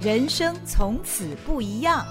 [0.00, 2.06] 人生从此不一样。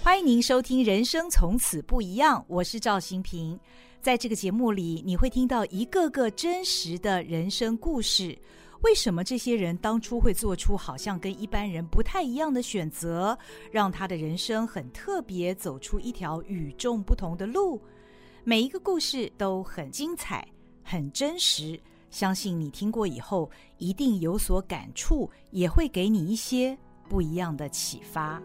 [0.00, 3.58] 欢迎您收听《人生从此不一样》，我是赵新平。
[4.00, 8.38] 在这个节目里，你会听到一个个真实的人生故事。
[8.82, 13.36] 为什么这些人当初会做出好像跟一般人不太一样的选择，
[13.72, 17.82] 让他的人生很特别，走出一条与众不同的路？
[18.44, 20.46] 每一个故事都很精彩，
[20.84, 21.80] 很真实。
[22.14, 26.78] 相信你听过以后，一定有所感触，也会给你一些
[27.08, 28.40] 不一样的启发。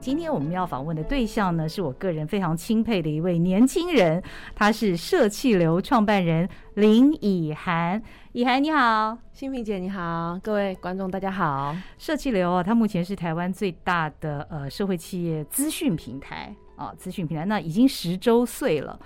[0.00, 4.22] 今天我们要访问的对象呢，是我个人非常钦佩的一位年轻人，
[4.54, 8.02] 他是社气流创办人林以涵。
[8.32, 11.76] 以涵你好，新平姐你好，各位观众大家好。
[11.98, 18.98] 社气流啊，它目前是台湾最大的呃社会企业资讯平台啊，资讯平台那已经十周岁了。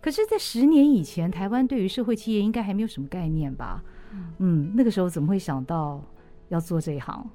[0.00, 3.82] 可是，在十年以前，台湾对于社会企业应该还没有什么概念吧？
[4.38, 6.02] 嗯，那个时候怎么会想到
[6.48, 7.28] 要做这一行？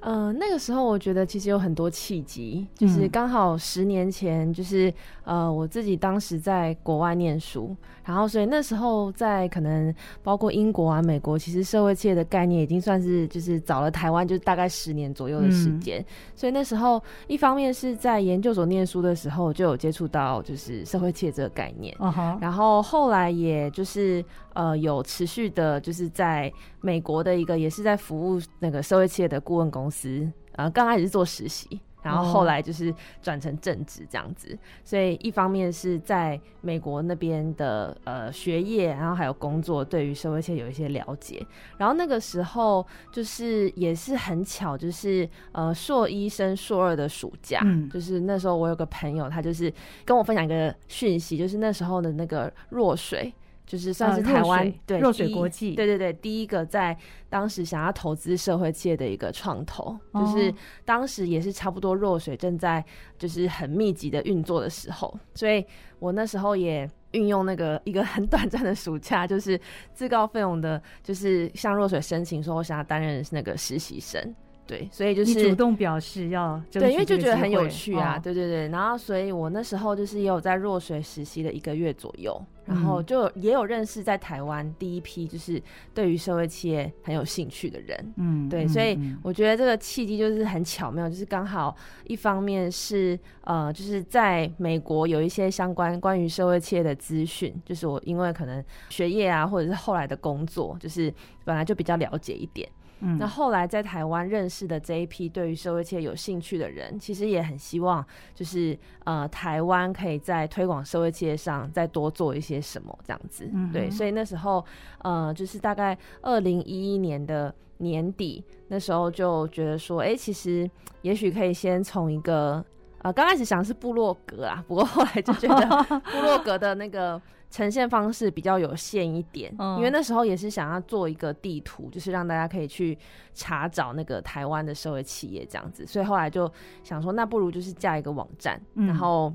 [0.00, 4.88] 呃，那个时候我觉得其实有很多契机，就是刚好十年前，就是、
[5.24, 16.04] 嗯、呃我自己当时在国外念书，然后所以那时候在可能包括英国啊、美国，其实社会企业的概念已经算是就是早了台湾就是大概十年左右的时间，嗯、
[16.36, 24.24] 所以那时候一方面是在研究所念书的时候就有接触到就是社会企业这个概念，嗯、然后后来也就是
[24.56, 30.28] 呃有持续的就是在美国的一个也是在服务那个社会企业的顾问公司。
[30.56, 34.48] 呃，刚开始是做实习，然后后来就是转成正职这样子。
[34.48, 34.58] Oh.
[34.84, 41.46] 所以一方面是在美国那边的呃学业，然后还有工作，对于社会企业有一些了解。
[41.76, 49.70] 然后那个时候就是也是很巧，就是呃硕一升硕二的暑假，嗯，就是那时候我有个朋友，他就是
[50.06, 53.30] 跟我分享一个讯息，就是那时候的那个弱水。
[53.66, 56.96] 就是算是台湾、啊、对若水国际对对对第一个在
[57.28, 60.54] 当时想要投资社会企业的一个创投，哦、就是
[60.84, 62.82] 当时也是差不多若水正在
[63.18, 65.64] 就是很密集的运作的时候，所以
[65.98, 69.60] 我那时候也运用那个一个很短暂的暑假，就是
[69.92, 74.34] 自告奋勇的，就是向若水申请说我想要担任那个实习生。
[74.66, 78.68] 对，所以就是主动表示要对，因为就觉得很有趣啊，哦、对对对。
[78.68, 85.62] 然后，所以我那时候就是也有在若水实习了一个月左右，然后就也有认识在台湾第一批就是
[85.94, 88.12] 对于社会企业很有兴趣的人。
[88.16, 91.76] 嗯，对，所以我觉得这个契机就是很巧妙，就是刚好
[92.06, 102.68] 一方面是呃，就是在美国有一些相关关于社会企业的资讯，就是我因为可能学业啊，或者是后来的工作，就是本来就比较了解一点。
[103.00, 113.50] 嗯，那后来在台湾认识的这一批对于社会企业有兴趣的人，其实也很希望，就是呃，台湾可以在推广社会企业上再多做一些什么这样子。
[113.52, 114.64] 嗯，对，所以那时候
[115.02, 120.70] 呃，就是大概二零一一年的年底，那时候就觉得说，哎、欸，其实
[121.02, 122.64] 也许可以先从一个
[123.02, 127.20] 呃，刚开始想是部落格啊，不过后来就觉得部落格的那个。
[127.48, 132.98] 呈现方式比较有限一点，因为那时候也是想要做一个地图，就是让大家可以去
[133.32, 136.52] 查找那个台湾的社会企业这样子，所以后来就
[136.82, 139.32] 想说，那不如就是架一个网站，然后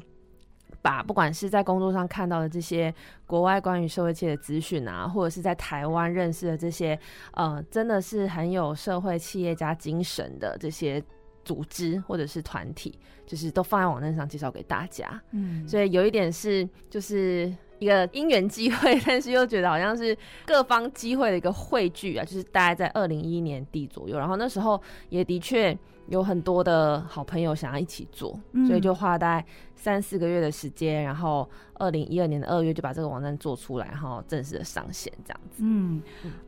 [0.81, 2.93] 把不管是在工作上看到的这些
[3.25, 6.99] 国外关于社会企业的资讯啊，或者是在台湾认识的这些
[7.31, 11.01] 呃，真的是很有社会企业家精神的这些
[11.43, 15.19] 组织或者是团体，就是都放在网站上介绍给大家。
[15.31, 17.51] 嗯，所以有一点是就是。
[17.81, 20.15] 一个因缘机会， 但是又觉得好像是
[20.45, 25.75] 各方机会的一个汇聚啊，就是大概在二零一一年底左右，然后那时候也的确
[26.07, 29.43] 有很多的好朋友想要一起做，嗯、所以就花了大概
[29.75, 35.63] 三四个月的时间，然后二零一二年的二月就把这个网站做出来，然后正式的上线这样子。
[35.65, 35.99] 嗯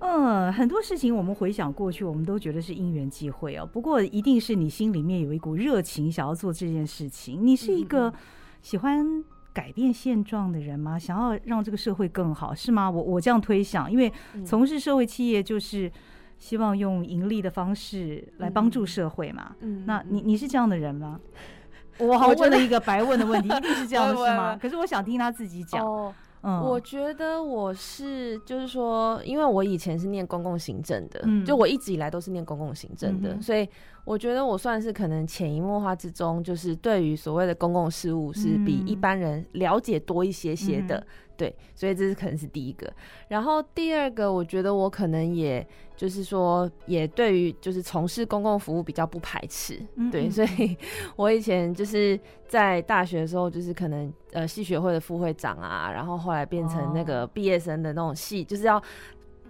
[0.01, 3.65] 嗯，很多事情我们回想过去，我们都觉得是因缘际会哦。
[3.65, 7.39] 不过一定是你心里面有一股热情，想要做这件事情。
[7.43, 8.13] 你是一个
[8.61, 9.25] 喜欢。
[9.53, 10.97] 改变现状的人吗？
[10.97, 12.89] 想要让这个社会更好，是吗？
[12.89, 14.11] 我我这样推想，因为
[14.45, 15.91] 从事社会企业就是
[16.39, 19.55] 希望用盈利的方式来帮助社会嘛。
[19.59, 21.19] 嗯，那你你是这样的人吗？
[21.99, 24.57] 我好问了一个白问的问题，一定是这样的 是吗？
[24.59, 25.85] 可是我想听他自己讲。
[25.85, 26.13] 哦
[26.45, 33.65] 嗯，我觉得我是，就是说，因为我以前是念公共行政的，嗯，就我一直以来都是念公共行政的，嗯，所以
[34.05, 41.07] 我觉得我算是可能潜移默化之中，就是对于所谓的公共事务是比一般人了解多一些些的，嗯，
[41.37, 42.91] 对，所以这是可能是第一个。
[43.29, 45.65] 然后第二个，我觉得我可能也
[45.95, 50.77] 就是说也对于就是从事公共服务比较不排斥，嗯嗯对，所以
[51.15, 58.83] 我以前就是在大学的时候，就是可能呃系学会的副会长啊，然后后来变成那个毕业生的那种系，就是要。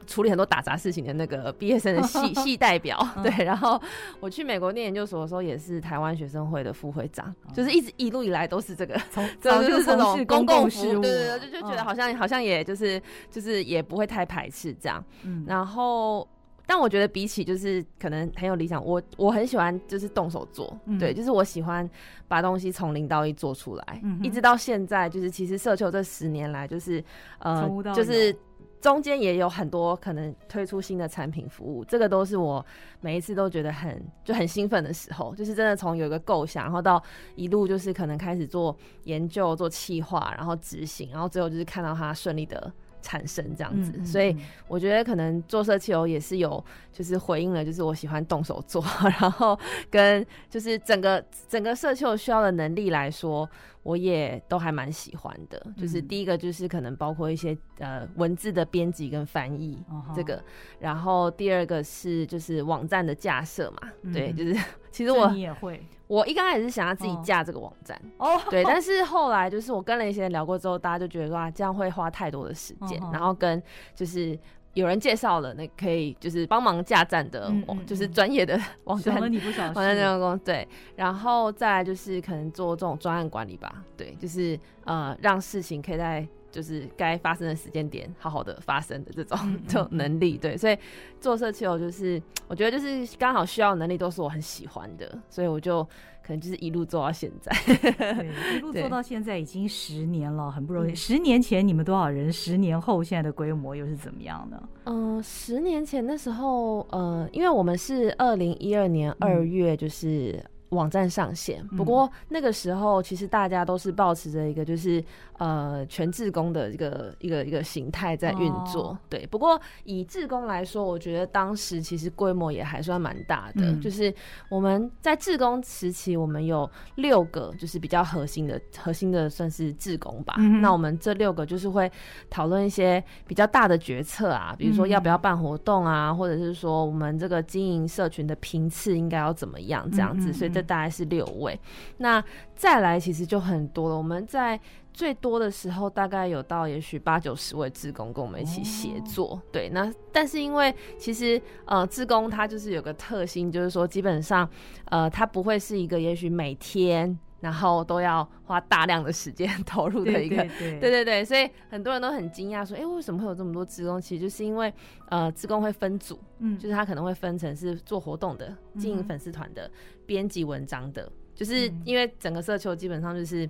[0.03, 3.81] 处理很多打杂事情的那个 毕业生的系 系代表，对，然后
[4.19, 16.27] 我去美国念研究所的时候，也是台湾学生会的副会长，就是一直一路以来都是这个，从 就是这种公共事务，对对对，就就觉得好像好像也就是就是也不会太排斥这样，嗯，然后
[16.65, 21.89] 但我觉得比起就是可能很有理想，我我很喜欢就是动手做，对，就是我喜欢
[22.27, 27.03] 把东西从零到一做出来，一直到现在，就是其实社球这十年来就是
[27.39, 28.35] 呃就是。
[28.83, 32.63] 中间也有很多可能推出新的产品服务，这个都是我
[32.99, 37.01] 每一次都觉得很就很兴奋的时候，就是真的从有一个构想，然后到
[37.35, 42.69] 一路就是可能开始做研究、做企划，然后执行，然后最后就是看到它顺利的
[43.03, 43.91] 产生这样子。
[43.91, 44.35] 嗯嗯嗯，所以
[44.67, 48.83] 我觉得可能做社企游也是有就是回应了，就是我喜欢动手做，
[49.21, 49.55] 然后
[49.91, 53.47] 跟就是整个整个社企游需要的能力来说。
[53.83, 59.77] 我也都还蛮喜欢的，就是第一个就是可能包括一些呃文字的编辑跟翻译
[60.15, 60.41] 这个，
[60.79, 64.55] 然后第二个是就是网站的架设嘛，对，就是
[64.89, 73.61] 其实我你也会，我一刚开始是想要自己架这个网站哦，对，但是 后来就是我跟了一些人聊过之后，大家就觉得说啊这样会花太多的时间，然后跟
[73.95, 74.37] 就是。
[74.75, 79.31] 有人介绍了，那可以就是帮忙架站的，嗯嗯嗯就是专业的网站，网
[79.75, 90.77] 站这工对，然后再来就是可能做这种专案管理吧，对，就是呃让事情可以在就是该发生的时间点好好的发生的这种 这种能力，对，所以
[91.19, 95.85] 做社企就是我觉得就是刚好需要的能力都是我很喜欢的，所以我就。
[96.25, 100.95] 可能就是一路做到现在，对， 一路做到现在已经十年了，很不容易。
[100.95, 102.31] 十年前你们多少人？
[102.31, 104.69] 十年后现在的规模又是怎么样呢？
[104.85, 110.41] 嗯、呃，十年前那时候，呃，因为我们是二零一二年二月，就是。
[110.73, 115.01] 网站上线，不过那个时候其实大家都是保持着一个就是
[115.37, 119.25] 呃全志工的一个一个一个形态在运作，哦、对。
[119.27, 124.11] 不过以志工来说，我觉得当时其实规模也还算蛮大的，嗯、就是
[124.49, 130.33] 我们在志工时期，我们有六个就是比较核心的核心的算是志工吧。
[130.39, 131.91] 嗯、那我们这六个就是会
[132.31, 140.62] 讨论一些比较大的决策啊，比如说要不要办活动啊，嗯、或者是说我们这个经营社群的频次应该要怎么样这样子，嗯、所以这。
[140.63, 141.59] 大概是六位，
[141.97, 142.23] 那
[142.55, 143.97] 再来其实就很多了。
[143.97, 144.59] 我们在
[144.93, 149.29] 最多的时候，大概有到也许八九十位志工跟我们一起协作。
[149.29, 149.39] Oh.
[149.51, 154.47] 对，那但是因为其实呃，志工他就是有个特性，就是说基本上
[154.85, 163.99] 呃，他不会是一个也许每天然后都要花大量的时间 投入的一个，对对对，所以很多人都很惊讶说，哎、欸，为什么会有这么多职工？
[163.99, 164.73] 其实就是因为
[165.09, 169.69] 呃，职工会分组，嗯，就是他可能会分成是做活动的、经营粉丝团的。
[170.05, 173.49] 编辑文章的，就是因为整个社球基本上就是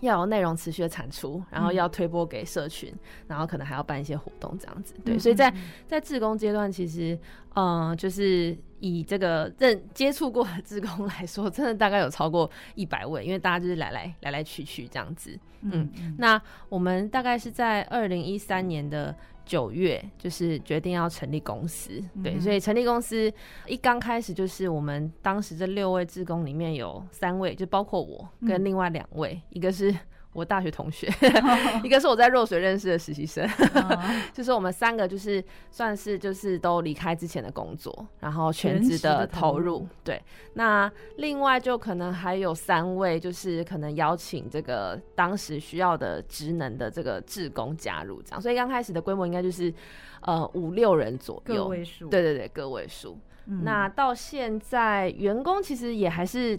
[0.00, 2.92] 要有内容持续的产出，然后要推播给社群，
[3.26, 4.94] 然后可能还要办一些活动这样子。
[5.04, 5.52] 对，所以在
[5.86, 7.18] 在志工阶段，其实
[7.54, 15.38] 嗯，就是以这个认接触过的志工来说，真的大概有超过一百位，因为大家就是来来来来去去这样子。
[15.62, 19.14] 嗯，那我们大概是在二零一三年的。
[19.50, 23.32] 九月就是决定要成立公司，对，所以成立公司
[23.66, 29.92] 一刚开始就是我们当时这六位志工里面有三位，就包括我跟另外两位，一个是。
[30.32, 31.12] 我大学同学，
[31.82, 33.48] 一个是我在若水认识的实习生，
[34.32, 39.84] 就是我们三个就是算是就是都离开之前的工作，然后全职的投入。
[40.04, 40.22] 对，
[40.54, 48.40] 那另外就可能还有三位，就是可能邀请这个当时需要的职能的这个志工加入，这样。
[48.40, 49.74] 所以刚开始的规模应该就是
[50.20, 52.08] 呃五六人左右，个位数。
[52.08, 53.18] 对对对，个位数。
[53.46, 56.56] 嗯、那到现在员工其实也还是。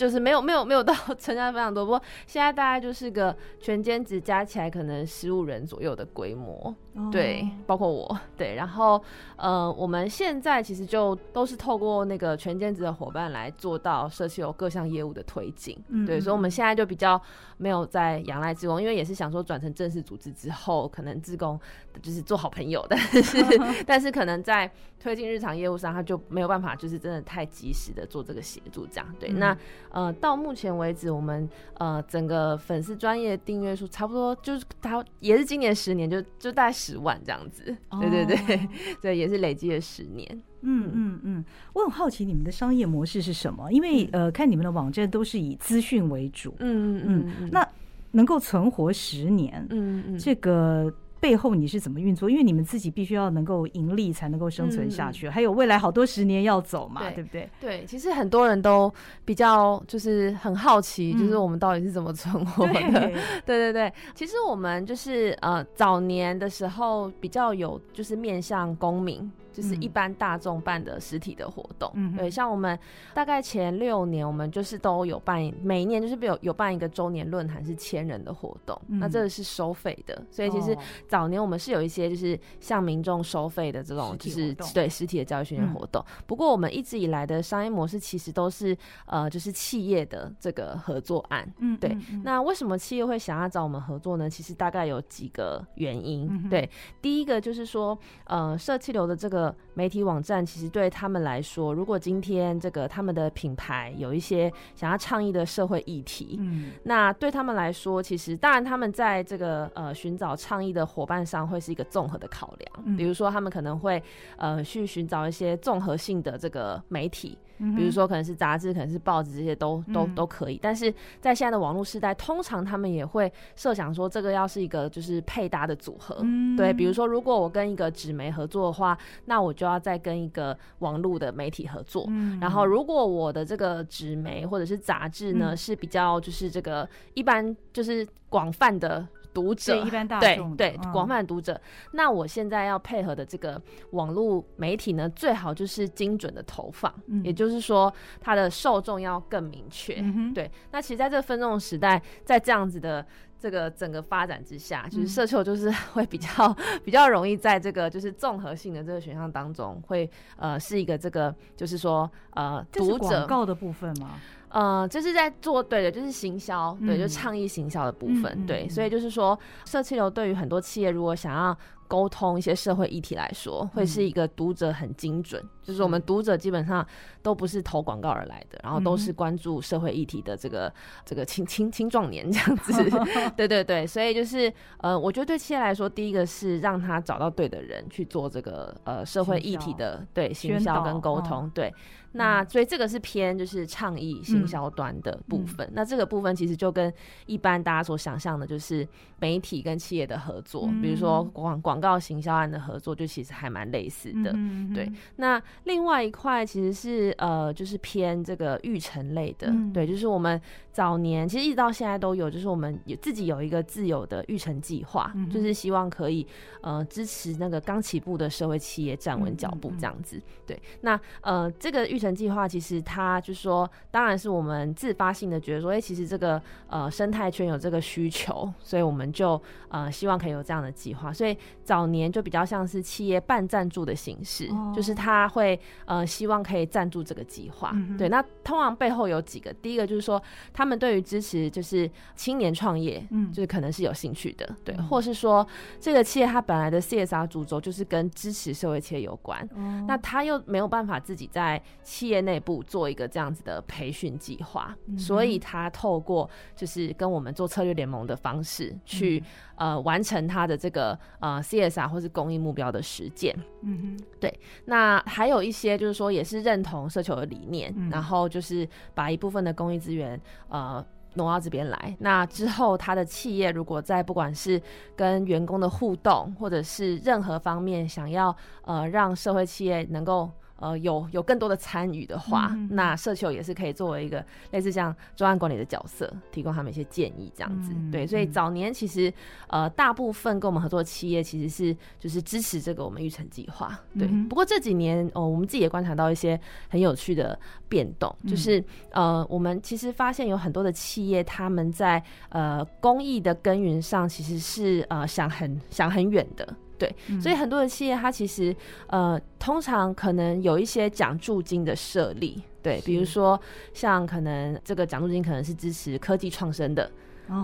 [0.00, 6.74] 就是没有没有没有到 成交非常多，不过现在大概就是个全兼职加起来可能十五人左右的规模。
[7.10, 9.00] 对，包括我，对，然后
[9.36, 17.20] 呃，我们现在其实就都是透过那个全兼职的伙伴来做到社区有各项业务的推进，对，所以我们现在就比较
[17.58, 21.58] 没有在仰赖志工，因为也是想说转成正式组织之后，可能志工
[22.02, 23.38] 就是做好朋友，但 是
[23.86, 24.68] 但是可能在
[24.98, 29.06] 推进日常业务上，他就没有办法，就是真的太及时的做这个协助，这样。
[29.20, 29.30] 对。
[29.30, 29.56] 嗯、那
[29.90, 36.79] 呃，到目前为止，我们呃整个粉丝专业订阅数差不多就是他也是今年十年就就大概。
[36.80, 38.68] 十万这样子，对对对，
[39.02, 39.18] 对、oh.
[39.18, 40.26] 也是累积了十年。
[40.62, 41.44] 嗯嗯嗯，
[41.74, 43.70] 我很好奇你们的商业模式是什么？
[43.70, 46.54] 因为呃，看你们的网站都是以资讯为主。
[46.58, 47.66] 嗯嗯嗯，那
[48.12, 52.28] 能够存活十年，嗯嗯，这个背后你是怎么运作？
[52.30, 57.50] 因为你们自己必须要能够盈利才能够生存下去，嗯、还有未来好多十年要走嘛，对，对不对？
[57.60, 58.92] 对，其实很多人都
[59.24, 62.72] 比较就是很好奇，就是我们到底是怎么存活的？
[62.80, 63.12] 嗯、对，
[63.46, 69.30] 对对对，其实我们就是呃早年的时候比较有就是面向公民。
[69.52, 72.78] 就是一般大众办的实体的活动，嗯，对，像我们
[73.12, 80.76] 大概前六年，我们就是都有办，每一年就是有有办一个周年论坛，是千人的活动，嗯、那这个是收费的，所以其实
[81.08, 86.00] 早年我们是有一些就是向民众收费的这种，就是对实体的教育训练活动。
[86.06, 88.76] 嗯、不过我们一直以来的商业模式其实都是
[89.06, 91.96] 呃，就是企业的这个合作案，嗯，对。
[92.22, 94.30] 那为什么企业会想要找我们合作呢？
[94.30, 96.70] 其实大概有几个原因，嗯、对，
[97.02, 99.39] 第一个就是说，呃，社气流的这个。
[99.74, 114.02] 媒体网站其实对他们来说，如果今天这个他们的品牌有一些想要倡议的社会议题，嗯，那对他们来说，其实当然他们在这个呃寻找倡议的伙伴上会是一个综合的考量，嗯，比如说他们可能会
[114.36, 117.38] 呃去寻找一些综合性的这个媒体。
[117.76, 120.58] 比如说，可能是杂志，可能是报纸，这些都都都可以。
[120.62, 126.24] 但是在现在的网络时代，通常他们也会设想说，这个要是一个就是配搭的组合。
[126.56, 132.08] 对，比如说，如果我跟一个纸媒合作的话，那我就要再跟一个网络的媒体合作。
[132.40, 139.06] 然后，如果我的这个纸媒或者是杂志呢，是比较就是这个一般就是广泛的。
[139.32, 139.72] 读者。
[139.74, 141.60] 对一般大众对对广泛读者，
[141.92, 143.60] 那我现在要配合的这个
[143.90, 149.96] 网络媒体呢，最好就是精准的投放，嗯、也就是说它的受众要更明确。
[149.98, 153.04] 嗯、对，那其实在这个分众时代，在这样子的
[153.38, 164.20] 这个整个发展之下，就是社企就是会比较 比较容易在这个就是综合性的这个选项当中，会呃是一个这个就是说呃读者广告的部分吗？
[164.50, 176.86] 呃，这是在做对的，就是行销，对，就倡议行销的部分，嗯、对，所以就是说，社气流对于很多企业如果想要沟通一些社会议题来说，会是一个读者很精准，嗯、就是我们读者基本上
[177.20, 180.72] 都不是投广告而来的，然后都是关注社会议题的这个、嗯、
[181.04, 182.72] 这个青青青壮年这样子，
[183.36, 191.74] 对对对，所以就是呃，我觉得对企业来说，第一个是让他找到对的人去做这个呃社会议题的对行销跟沟通，哦、对，
[192.12, 196.92] 那所以这个是偏就是倡议行销端的部分，嗯、那这个部分其实就跟
[197.26, 198.86] 一般大家所想象的，就是
[199.18, 201.80] 媒体跟企业的合作，嗯、比如说广广。
[201.80, 204.92] 告行销案的合作就其实还蛮类似的，嗯、哼对。
[205.16, 210.38] 那另外一块其实是呃，就是偏这个育成类的，嗯、对，就是我们
[210.70, 216.26] 早年其实一直到现在都有，就是我们有自己有一个自有的育成计划，嗯、就是希望可以
[216.60, 220.20] 呃支持那个刚起步的社会企业站稳脚步这样子。
[220.46, 231.36] 对，那呃这个育成计划其实它就是说，当然是我们自发性的觉得说，哎、欸，其实这个呃生态圈有这个需求，所以我们就呃希望可以有这样的计划，所以。
[231.62, 237.70] 早年就比较像是企业半赞助的形式，哦、就是他会呃希望可以赞助这个计划。
[237.74, 240.20] 嗯、对，那通常背后有几个，第一个就是说
[240.52, 245.46] 他们对于支持就是青年创业，嗯，就是可能是有兴趣的，对，嗯、或是说
[245.78, 259.20] 这个企业它本来的 CSR 主轴就是跟支持社会企业有关，哦、那他又没有办法自己在企业内部做一个这样子的培训计划，嗯、所以他透过就是跟我们做策略联盟的方式去、
[259.56, 261.40] 嗯、呃完成他的这个呃。
[261.50, 264.32] CSR 或是公益目标的实践，嗯哼，对。
[264.66, 271.96] 那还有一些就是说，也是认同社球的理念，嗯、然后就是把一部分的公益资源呃挪到这边来。
[271.98, 274.62] 那之后，他的企业如果在不管是
[274.94, 280.30] 跟员工的互动，或者是任何方面想要呃让社会企业能够。
[280.60, 287.72] 呃，有有更多的参与的话，嗯、那社球也是可以作为一个类似像专案管理的角色，提供他们一些建议，这样子。
[287.74, 289.12] 嗯、对，所以早年其实
[289.48, 293.78] 呃，大部分跟我们合作的企业其实是就是支持这个我们育成计划。
[293.98, 296.38] 对，嗯、不过这几年哦、呃，我们自己也观察到一些
[296.68, 297.38] 很有趣的
[297.68, 306.54] 变动，就是、嗯、呃，我们其实发现有很多的企业他们在呃公益的耕耘上其实是呃想很想很远的。
[306.80, 308.56] 对，所以很多的企业，它其实
[308.88, 313.40] 呃，通常可能有一些奖助金的设立，对，比如说
[313.72, 316.90] 像可能这个奖助金可能是支持科技创生的。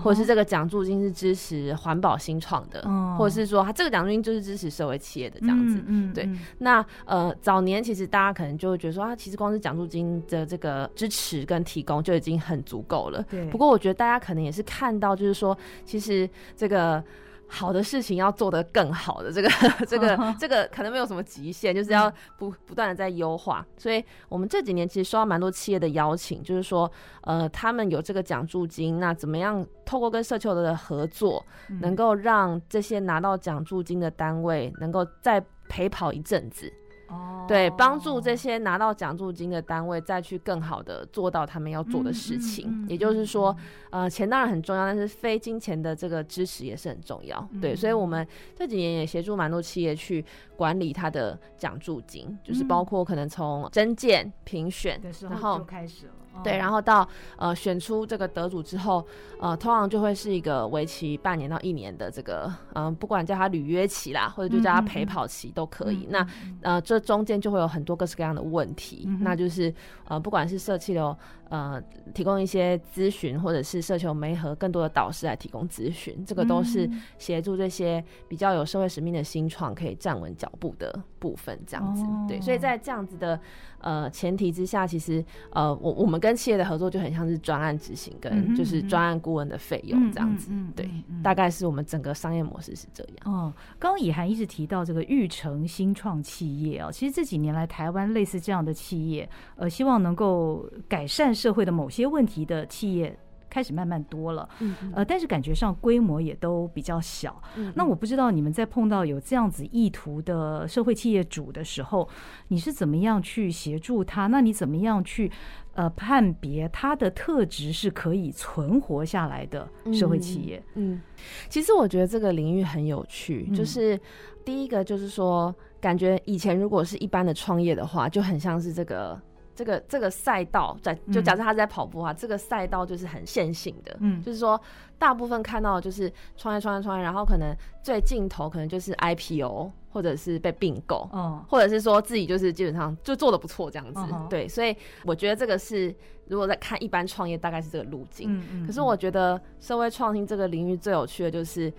[0.03, 6.29] 或者是这个奖助金是支持环保新创的，哦、或者是说他这个奖助金就是支持社会企业的这样子，嗯，嗯对。
[6.57, 13.23] 那呃早年其实大家可能就会觉得说啊，其实光是奖助金的这个支持跟提供就已经很足够了。
[13.29, 13.45] 对。
[13.45, 17.01] 不过我觉得大家可能也是看到，就是说其实这个。
[17.47, 19.49] 好的事情要做得更好的这个
[19.87, 23.65] 这个这个可能没有什么极限，就是要不不断的在优化。
[23.77, 31.43] 所以我们这几年其实收到蛮多企业的邀请，就是说，呃，他们有这个奖助金，那怎么样透过跟社球的合作，
[31.81, 36.71] 能够让这些拿到奖助金的单位能够再陪跑一阵子。
[37.07, 42.67] 哦，对，帮助这些拿到奖助金的单位再去更好的做到他们要做的事情。
[42.69, 43.55] 嗯嗯嗯、也就是说，
[43.89, 47.47] 呃，钱当然很重要，但是非金钱的这个支持也是很重要。
[47.51, 50.23] 嗯、对，所以我们这几年也协助蛮多企业去
[50.55, 56.13] 管理他的奖助金，嗯、就是包括可能从征件、评选，然后开始了。
[56.43, 59.05] 对，然后到呃选出这个得主之后，
[59.39, 66.07] 呃，通常就会是一个为期半年到一年的这个，嗯、呃，不管叫他履约期啦，或者就叫他陪跑期都可以。
[66.09, 66.27] 嗯、那
[66.61, 69.73] 呃，这中间就会有很多各式各样的问题，嗯、那就是
[70.05, 71.15] 呃，不管是社企流。
[71.49, 71.81] 呃，
[72.13, 82.03] 提供一些咨询，或者是社球媒和更多的导师来提供咨询，这个都是协助这些比较有社会使命的新创可以站稳脚步的部分，这样子。
[82.03, 83.39] 哦、对，所以在这样子的
[83.79, 90.51] 呃前提之下，其实呃，我我们跟企业的合作就很像是专案执行跟就是专案顾问的费用这样子。
[90.75, 90.89] 对，
[91.23, 93.33] 大概是我们整个商业模式是这样。
[93.33, 101.27] 哦，刚刚以涵一直提到这个育成新创企业啊、哦，其实这几年来台湾类似这样的企业，呃，希望能够改善。
[101.37, 103.15] 社会的某些问题的企业
[103.49, 104.49] 开始慢慢多了，
[104.93, 107.39] 呃，但是感觉上规模也都比较小。
[107.75, 112.09] 那我不知道你们在碰到有这样子意图的社会企业主的时候，
[112.47, 114.27] 你是怎么样去协助他？
[114.27, 115.31] 那你怎么样去
[115.77, 120.61] 呃判别它的特质是可以存活下来的社会企业？
[120.75, 121.01] 嗯，嗯，
[121.49, 123.97] 其实我觉得这个领域很有趣，就是
[124.43, 129.17] 第一个就是说，感觉以前如果是一般的创业的话，就很像是这个。
[129.57, 134.61] 这个这个赛道在，就假设他是在跑步啊，嗯、这个赛道就是很线性的，嗯，就是说
[134.99, 145.93] 大部分看到的就是创业创业创业，然后可能最尽头可能就是 IPO 或者是被并购，哦，或者是说自己就是基本上就做的不错这样子，哦、对，所以我觉得这个是
[146.27, 151.73] 如果在看一般创业大概是这个路径，嗯嗯嗯，可是我觉得社会创新这个领域最有趣的就是。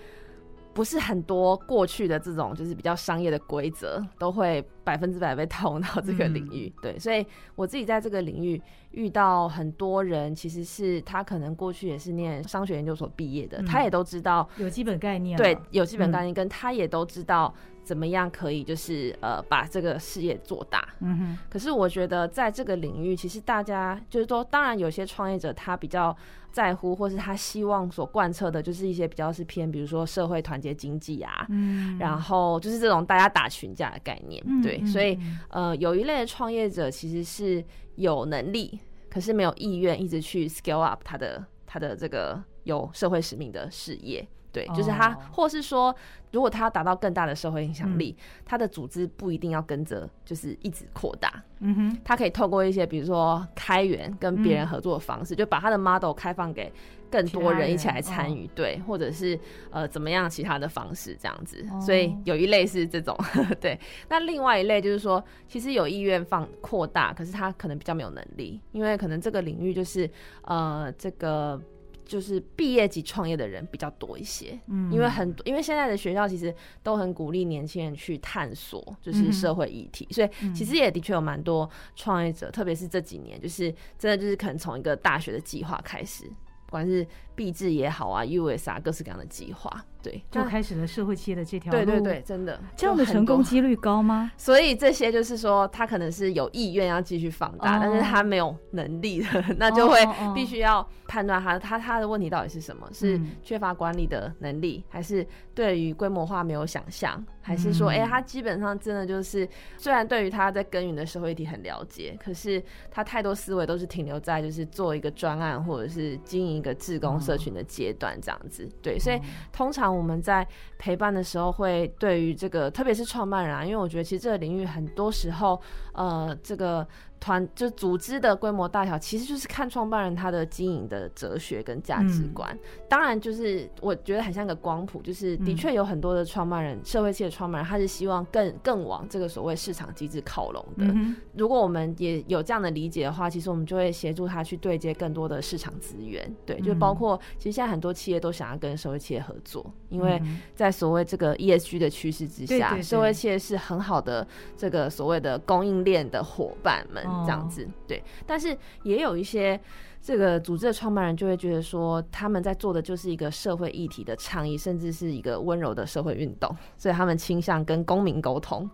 [0.78, 17.52] 不是很多过去的这种就是比较商业的规则都会百分之百被套用到这个领域，嗯、对，所以我自己在这个领域遇到很多人，其实是他可能过去也是念商学研究所毕业的，嗯、他也都知道有基本概念，对，有基本概念，跟他也都知道
[17.88, 20.86] 怎么样可以就是呃把这个事业做大。
[21.00, 21.38] 嗯哼。
[21.48, 26.14] 可是我觉得在这个领域，其实大家就是说，当然有些创业者他比较。
[26.50, 35.16] 在乎，或是他希望所贯彻的，就是一些比较是偏，比如说社会团结经济啊，嗯，然后就是这种大家打群架的概念，嗯、对，所以
[35.50, 37.62] 呃，有一类的创业者其实是
[37.96, 44.26] 有能力，可是没有意愿一直去 scale up 他的他的这个有社会使命的事业。
[44.52, 45.94] 对，就是他，或是说，
[46.32, 51.42] 如果他要达到更大的社会影响力，嗯、他的组织不一定要跟着，就是一直扩大。
[51.60, 56.72] 嗯哼，他可以透过一些，比如说开源跟别人合作的方式，嗯、就把他的 model 开放给
[57.10, 58.46] 更多人一起来参与。
[58.54, 59.38] 对，或者是
[59.70, 61.64] 呃怎么样其他的方式这样子。
[61.70, 63.14] 哦、所以有一类是这种，
[63.60, 63.78] 对。
[64.08, 70.10] 那另外一类就是说，其实有意愿放扩大，可是他可能比较没有能力，因为可能这个领域就是
[70.42, 71.60] 呃这个。
[72.08, 86.24] 就是毕业及创业的人比较多一些，嗯，因为很多，因为现在的学校其实都很鼓励年轻人去探索，就是社会议题，嗯、所以其实也的确有蛮多创业者，嗯、特别是这几年，就是真的就是可能从一个大学的计划开始，
[86.64, 89.84] 不管是毕制也好啊，US 啊，各式各样的计划。
[90.02, 91.78] 对，就开始了社会企业的这条路。
[91.78, 94.30] 对对对，真的，这样的成功几率高吗？
[94.36, 97.82] 所以这些就是说，他可能是有意愿要继续放大，oh.
[97.82, 99.98] 但是他没有能力的， 那就会
[100.34, 102.88] 必须要判断他他他的问题到底是什么？
[102.92, 118.68] 是缺乏管理的能力，还是对于规模化没有想象，还是说，哎、欸，他基本上真的就是，虽然对于他在耕耘的社会议题很了解，可是他太多思维都是停留在就是做一个专案或者是经营一个志工社群的阶段这样子。
[118.80, 119.20] 对，所以
[119.52, 119.87] 通常。
[119.94, 120.46] 我们在
[120.78, 125.60] 陪伴的时候，会对于这个，特别是创办人啊，因为我觉得其实这个领域很多时候，
[125.92, 126.86] 呃，这个。
[127.20, 132.48] 团就组织的规模大小，其实就是看创办人他的经营的哲学跟价值观。
[132.52, 140.84] 嗯、当然，就是我觉得很像一个光谱，就是的确有很多的创办人，嗯、社会企业的创办人，他是希望更更往这个所谓市场机制靠拢的。
[140.84, 146.32] 嗯、如果我们也有这样的理解的话，其实我们就会协助他去对接更多的市场资源。
[146.46, 150.22] 对，就包括其实现在很多企业都想要跟社会企业合作，因为
[150.54, 154.26] 在所谓这个 ESG 的趋势之下，社会企业是很好的
[154.56, 157.07] 这个所谓的供应链的伙伴们。
[157.24, 157.68] 这样子。
[157.86, 159.60] 对，但是也有一些
[160.00, 168.68] 这个组织的创办人就会觉得说，他们在做的就是一个社会议题的倡议，甚至是一个温柔的社会运动， 所以他们倾向跟公民沟通。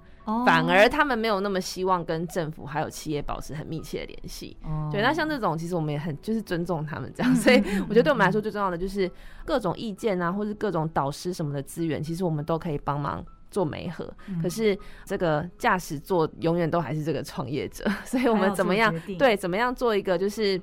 [0.47, 4.57] 反而他们没有那么希望跟政府还有企业保持很密切的联系。
[4.62, 9.11] 哦，对，那像这种其实我们也很就是尊重他们这样， 所以我觉得对我们来说最重要的就是
[9.44, 13.23] 各种意见啊，或是各种导师什么的资源，其实我们都可以帮忙
[13.55, 14.12] 做媒合。
[14.43, 20.61] 可是这个驾驶座永远都还是这个创业者， 所以我们怎么样对怎么样做一个就是。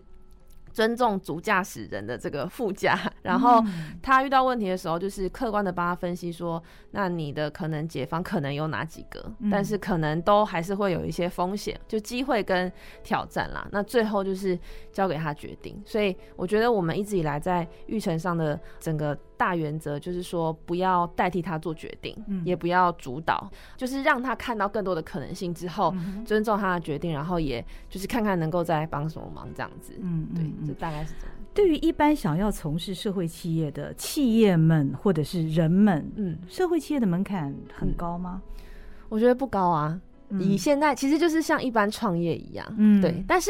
[0.73, 3.61] 尊重主驾驶人的这个副驾， 然后
[4.01, 12.71] 他遇到问题的时候，就是客观的帮他分析说，那你的可能解方可能有哪几个，但是可能都还是会有一些风险，就机会跟
[13.03, 13.67] 挑战啦。
[13.73, 14.57] 那最后就是
[14.93, 15.77] 交给他决定。
[15.85, 19.17] 所以我觉得我们一直以来在育成上的整个。
[19.41, 29.93] 大原则就是说，不要代替他做决定，嗯，也不要主导，就是让他看到更多的可能性之后，嗯，尊重他的决定，然后也就是看看能够再帮什么忙这样子。
[29.99, 31.35] 嗯，对，这大概是这样。
[31.55, 38.43] 对于一般想要从事社会企业的企业们或者是人们，嗯，社会企业的门槛很高吗？
[38.45, 38.61] 嗯，
[39.09, 39.99] 我觉得不高啊。
[40.37, 43.25] 以现在其实就是像一般创业一样，嗯，对。
[43.27, 43.49] 但是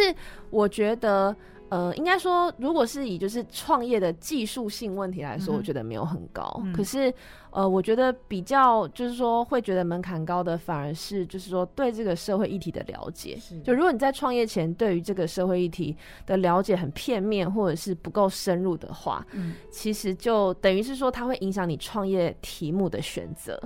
[0.49, 1.35] 我觉得。
[1.71, 6.61] 呃，应该说，如果是以就是创业的技术性问题来说，我觉得没有很高。
[6.65, 7.13] 嗯、可是，
[7.51, 13.37] 呃，我觉得比较就是说会觉得门槛高的，反而是就是说对这个社会议题的了解。
[13.63, 23.57] 就如果你在创业前对于这个社会议题的了解很片面，或者是不够深入的话，嗯、其实就等于是说它会影响你创业题目的选择。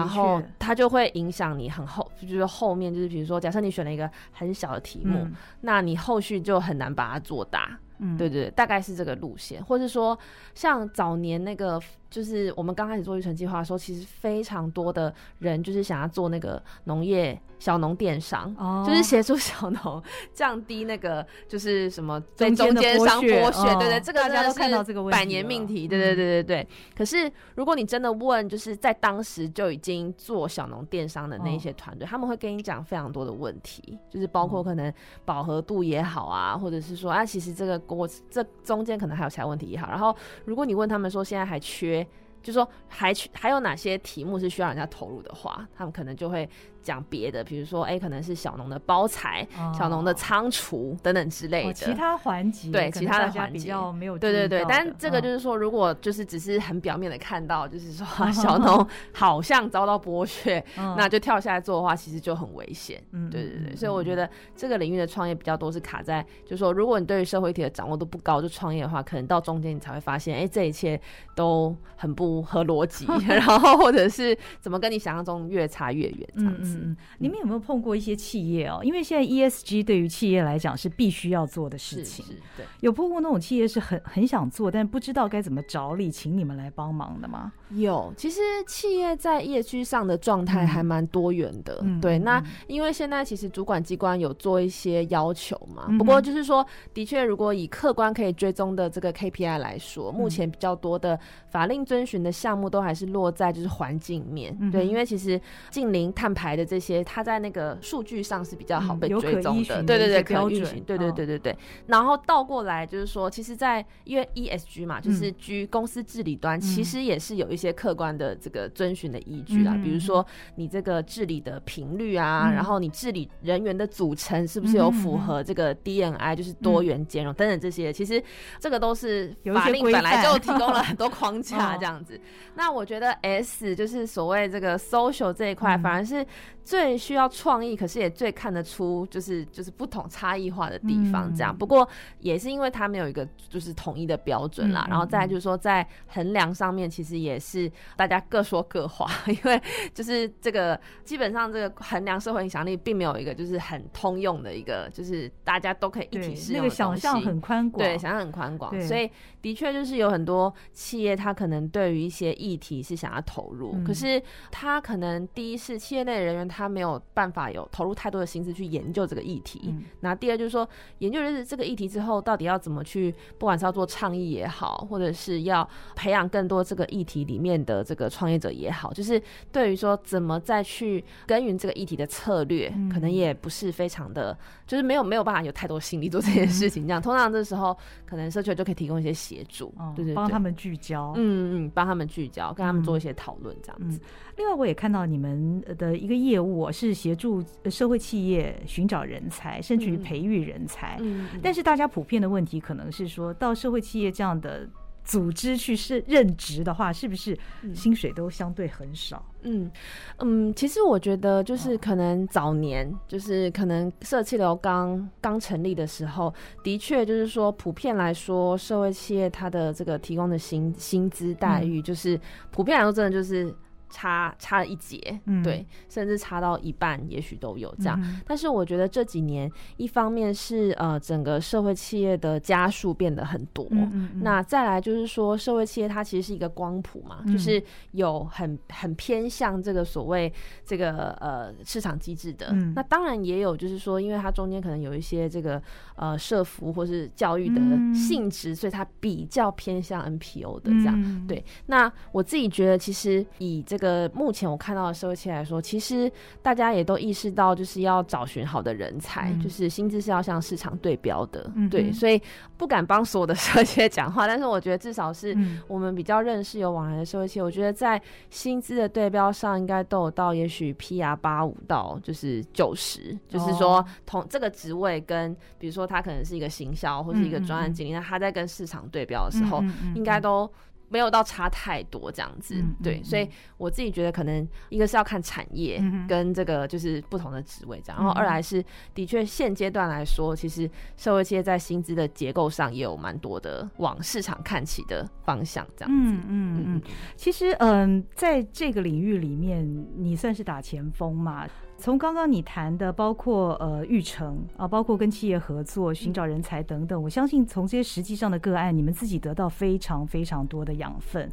[0.00, 7.78] 然后它就会影响你很后，就是后面就是比如说，假设你选了一个很小的题目，嗯、那你后续就很难把它做大。
[7.98, 10.18] 嗯，对对对，大概是这个路线，或是说
[10.54, 11.80] 像早年那个。
[12.14, 18.86] 就是我们刚开始做育成计划的时候，其实非常多的人就是想要做那个农业小农电商，oh.
[18.86, 20.00] 就是协助小农
[20.32, 26.68] 降低那个就是什么在中间商剥削，对对，对，这个大家都看到这个百年命题，对对对对对。
[26.96, 32.10] 可是如果你真的问，就是在当时就已经做小农电商的那一些团队，oh.
[32.10, 34.92] 他们会跟你讲非常多的问题，就是包括可能
[35.24, 39.88] 饱和度也好啊，或者是说啊，其实这个过这中间可能还有其他问题也好。
[39.88, 42.03] 然后如果你问他们说现在还缺。
[42.44, 46.48] 就说还去还有哪些题目是需要人家投入的话，他们可能就会。
[46.84, 54.64] 讲别的，比如说，哎、欸，可能是小农的包材、哦、小农的仓储等等之类的，其他环节，对其他的环节比较没有，对对对。
[54.68, 63.02] 但这个就是说，如果就是只是很表面的看到，就是说 小农好像遭到剥削，哦、那就跳下来做的话，其实就很危险。
[63.12, 63.74] 嗯，对对对。
[63.74, 71.00] 所以我觉得这个领域的创业比较多是卡在，就是说，如果你对于社会体的掌握度不高，就创业的话，可能到中间你才会发现，哎、欸，这一切
[71.34, 76.72] 都很不合逻辑， 然后或者是怎么跟你想象中越差越远这样子。
[76.72, 78.80] 嗯嗯，你们有没有碰过一些企业哦？
[78.82, 82.24] 因为现在 ESG 对于企业来讲是必须要做的事情。
[82.56, 87.52] 对，有碰过那种企业是很很想做，但不知道该怎么着力，请你们来帮忙的吗？
[87.70, 91.80] 有，其实企业在业区上的状态还蛮多元的。
[91.82, 95.86] 嗯、对，那因为现在其实主管机关有做一些要求嘛。
[95.88, 104.56] 嗯、不过就是说，的确，如果以客观可以追踪的这个 KPI 来说，目前比较多的法令遵循的项目都还是落在就是环境面。
[104.60, 107.02] 嗯、对，因为其实近零碳排的这些。
[107.04, 111.56] 它在那个数据上是比较好被追踪的，对对对，可运行，对对对对对。
[111.86, 119.78] 然后倒过来就是说，其实，在因为 ESG 嘛，就是居公司治理端，其实也是有一些客观的这个遵循的依据啦。
[119.82, 120.24] 比如说，
[120.56, 128.22] 你这个治理的频率啊，然后你治理人员的组成是不是有符合这个 DNI，就是多元兼容等等这些，其实
[128.58, 132.18] 这个都是法令本来就提供了很多框架这样子。
[132.54, 136.24] 那我觉得 S 就是所谓这个 social 这一块，反而是
[136.62, 141.56] 最需要创意，可是也最看得出就是就是不同差异化的地方，这样。
[141.56, 141.88] 不过
[142.20, 149.60] 也是因为它没有一个就是统一的标准啦，然后再来就是说在衡量上面，其实也是大家各说各话， 因为
[149.92, 156.64] 就是这个基本上这个衡量社会影响力并没有一个就是很通用的一个，就是大家都可以一体适用的。
[156.64, 159.10] 那个想象很宽广，对，想象很宽广，所以
[159.44, 166.48] 的确就是有很多企业，它可能对于一些议题是想要投入，可是他可能第一是企业内人员。
[166.54, 169.74] 他没有办法有投入太多的心思去研究这个议题。
[170.00, 186.86] 那、嗯、第二就是说，研究的是这个议题之后，到底要怎么去，不管是要做倡议也好，或者是要培养更多这个议题里面的这个创业者也好，就是对于说怎么再去耕耘这个议题的策略，嗯、可能也不是非常的，就是没有没有办法有太多心力做这件事情。
[186.86, 187.76] 这样，通常这时候
[188.06, 194.34] 可能社区就可以提供一些协助，对对，帮他们聚焦，嗯嗯，帮他他们聚焦，跟他们做一些讨论，这样子、嗯嗯。
[194.36, 200.98] 另外，我也看到你们的一个业务是协助社会企业寻找人才，甚至于培育人才。
[201.00, 204.68] 嗯，但是大家普遍的问题可能是说到社会企业这样的。
[205.04, 207.38] 组织去是任职的话，是不是
[207.74, 209.24] 薪水都相对很少？
[209.42, 209.70] 嗯
[210.18, 222.18] 嗯，其实我觉得就是可能早年就是可能社企流刚刚成立的时候，的确就是说普遍来说，社会企业它的这个提供的薪薪资待遇，就是
[222.50, 223.54] 普遍来说真的就是。
[223.94, 227.96] 差差了一截，嗯，对，甚至差到一半，也许都有这样。
[228.02, 228.20] 嗯。
[228.26, 240.32] 但是我觉得这几年，一方面是呃，整个社会企业的家数变得很多，嗯那再来就是说，社会企业它其实是一个光谱嘛，嗯，就是有很很偏向这个所谓
[240.64, 242.48] 这个呃市场机制的。
[242.50, 242.72] 嗯。
[242.74, 245.62] 那当然也有就是说，因为它中间可能有一些这个
[245.94, 247.60] 呃社服或是教育的
[247.94, 251.00] 性质，嗯，所以它比较偏向 NPO 的这样。
[251.00, 251.28] 嗯。
[251.28, 251.44] 对。
[251.66, 262.18] 那我自己觉得，其实以这个呃，目前我看到的社会企业来说，其实大家也都意识到，就是要找寻好的人才，嗯、就是薪资是要向市场对标的，嗯、对，所以
[262.56, 265.36] 不敢帮所有的社会企业讲话，但是我觉得至少是
[265.68, 279.62] 我们比较认识有往来的社会企业，我觉得在薪资的对标上，应该都有到也许 PR 八五到就是九十，就是说同这个职位跟比如说他可能是一个行销或是一个专案经理，那、嗯、他在跟市场对标的时候，
[279.94, 280.50] 应该都。
[280.94, 296.12] 没有到差太多这样子，嗯、对、嗯，所以我自己觉得可能一个是要看产业跟这个就是不同的职位这样，嗯、然后二来是的确现阶段来说，其实社会企业在薪资的结构上也有蛮多的往市场看齐的方向这样子。
[296.12, 296.82] 嗯嗯嗯，
[297.16, 301.44] 其实嗯、呃，在这个领域里面，你算是打前锋嘛。
[301.84, 311.30] 从刚刚你谈的，包括呃育成啊，包括跟企业合作、寻找人才等等，我相信从这些实际上的个案，你们自己得到非常非常多的养分。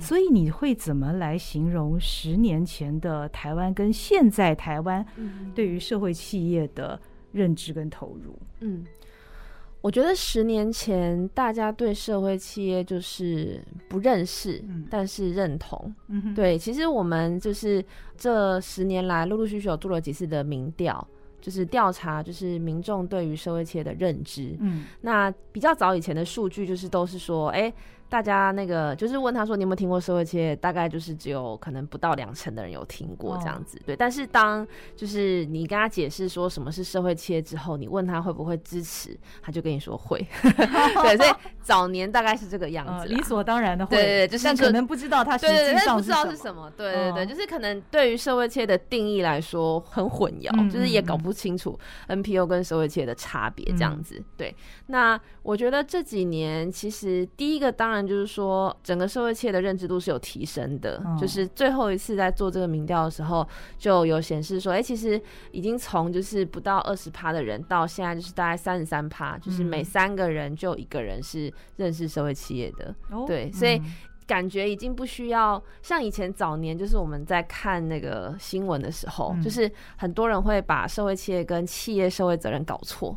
[0.00, 5.06] 所以你会怎么来形容十年前的台湾跟现在台湾
[5.54, 8.36] 对于社会企业的认知跟投入？
[8.58, 8.84] 嗯。
[9.82, 16.32] 我觉得十年前大家对社会企业就是不认识，嗯、但是认同、嗯。
[16.34, 17.84] 对，其实我们就是
[18.16, 21.06] 这十年来陆陆续续有做了几次的民调，
[21.40, 24.56] 就是调查，就是民众对于社会企业的认知。
[24.60, 27.74] 嗯，那比较早以前的数据就是都是说，哎、欸。
[28.12, 30.54] 大家那个就是问他说，你有没有听过社会企业？
[30.56, 33.96] 大概就是只有可能不到两成的人有听过这样子，对。
[33.96, 40.18] 但是当就是你跟他解释说什么是社会企业之后，你问他会不会支持，他就跟你说会。
[40.44, 41.30] 对，所以
[41.62, 43.96] 早年大概是这个样子，理所当然的会。
[43.96, 46.70] 对对对，就是但可能不知道他实际上不知道是什么。
[46.76, 54.22] 对对对，就是可能对于社会企业的定义来说很混淆，就是也搞不清楚 NPO 跟社会企业的差别这样子。
[54.36, 54.54] 对，
[54.88, 58.01] 那我觉得这几年其实第一个当然。
[58.06, 61.02] 就是说，整个社会企业的认知度是有提升的。
[61.04, 61.16] 嗯。
[61.18, 63.46] 就是最后一次在做这个民调的时候，
[63.78, 72.94] 就有显示说，哎、欸，其实已经从就是不到二十趴的人，到现在就是大概三十三趴，就是每三个人就一个人是认识社会企业的。
[73.10, 73.24] 嗯。
[73.26, 73.80] 对，所以
[74.26, 83.16] 感觉已经不需要像以前早年，就是我们在看那个新闻的时候，嗯，就是很多人会把社会企业跟企业社会责任搞错。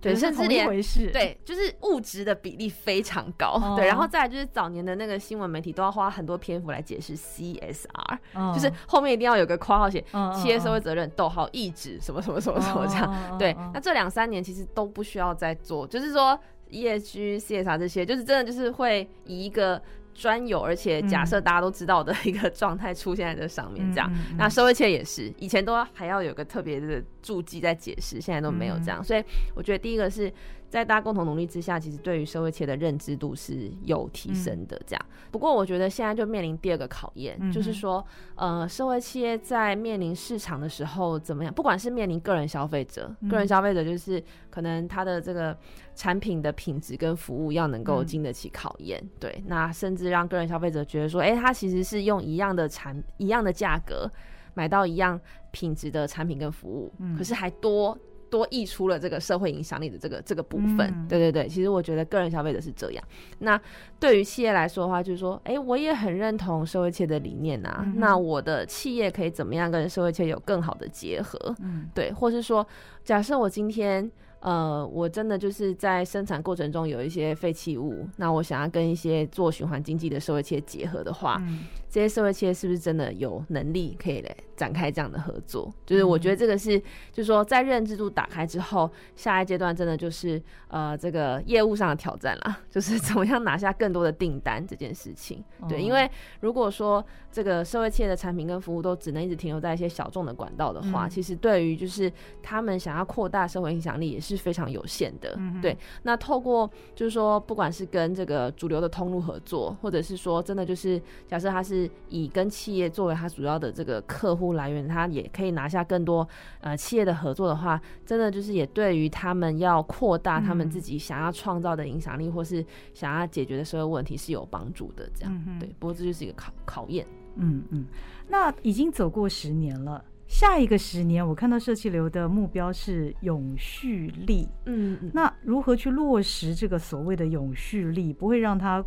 [0.00, 0.66] 对，甚至连
[1.12, 3.52] 对，就是物质的比例非常高。
[3.54, 10.04] 哦、对，然后再来就是早年的那个新闻媒体都要花很多篇幅来解释 CSR，、哦、就是后面一定要有个括号写
[10.34, 13.10] 企业社会责任，逗号意志什么什么什么什么这样。
[13.32, 16.38] 哦、对、哦，那这两三年其实都不需要再做，就是说
[16.70, 19.80] ESG、CSR 这些，就是真的就是会以一个。
[20.18, 24.34] 专有，而且假设大家都知道的一个状态出现在这上面，这样、嗯。
[24.38, 29.02] 那社会企业也是，以前都还要有个特别的注记在解释，现在都没有这样。
[29.02, 29.24] 所以
[29.56, 30.32] 我觉得第一个是。
[30.68, 34.78] 在大家共同努力之下，其实对于社会企业的认知度是有提升的。
[34.84, 41.54] 这样、嗯，不过我觉得现在就面临第二个考验、嗯，就是说，呃，社会企业在面临市场的时候怎么样？
[41.54, 45.56] 不管是面临个人消费者、嗯，个人消费者就是可能他的这个
[45.94, 49.44] 产品的品质跟服务要能够经得起考验、嗯，对。
[49.46, 54.10] 那甚至让个人消费者觉得说，哎、欸，他其实是用一样的产一样的价格
[54.56, 55.20] 买到一样
[55.52, 57.96] 品质的产品跟服务，嗯、可是还多。
[58.28, 63.04] 多溢出了这个社会影响力的这个这个部分、嗯，对对对，其实我觉得个人消费者是这样。
[63.38, 63.58] 那
[64.00, 67.94] 对于企业来说的话，就是说，哎、欸，我也很认同社会企业的理念啊、嗯。
[67.98, 71.38] 那我的企业可以怎么样跟社会企业有更好的结合？
[71.60, 72.66] 嗯，对，或是说，
[73.04, 85.70] 假设我今天呃，我真的就是在生产过程中有一些废弃物，那我想要跟一些做循环经济的社会企业结合的话，嗯、这些社会企业是不是真的有能力可以来展开这样的合作？
[85.84, 86.78] 就是我觉得这个是，
[87.12, 95.44] 就是说在认知度打开之后，下一阶段真的就是呃这个业务上的挑战啦， 就是怎么样拿下更多的订单这件事情。
[95.68, 102.10] 对，因为如果说这个社会企业的产品跟服务都只能一直停留在一些小众的管道的话，嗯、其实对于就是
[102.42, 104.36] 他们想要扩大社会影响力也是。
[104.46, 105.76] 非常有限的，嗯、对。
[106.04, 116.26] 那透过就是说，不管是跟这个主流的通路合作，或者是说真的就是假设他是以跟企业作为他主要的这个客户来源，他也可以拿下更多
[116.60, 125.08] 呃企业的合作的话，真的就是也对于他们要扩大他们自己想要创造的影响力，嗯、或是想要解决的社会问题是有帮助的。
[125.14, 125.68] 这样，嗯、对。
[125.78, 127.06] 不过这就是一个考考验。
[127.36, 127.86] 嗯嗯。
[128.28, 130.04] 那已经走过十年了。
[130.28, 134.48] 下一个十年，我看到社气流的目标是永续力。
[134.64, 138.84] 嗯，嗯，那如何去落实这个所谓的永续力，不会让它